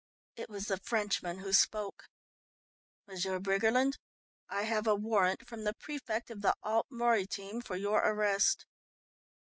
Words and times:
It 0.35 0.49
was 0.49 0.65
the 0.65 0.79
Frenchman 0.79 1.37
who 1.37 1.53
spoke. 1.53 2.07
"M'sieur 3.05 3.37
Briggerland, 3.39 3.99
I 4.49 4.63
have 4.63 4.87
a 4.87 4.95
warrant 4.95 5.47
from 5.47 5.63
the 5.63 5.75
Préfect 5.75 6.31
of 6.31 6.41
the 6.41 6.55
Alpes 6.65 6.89
Maritimes 6.89 7.67
for 7.67 7.75
your 7.75 7.99
arrest." 7.99 8.65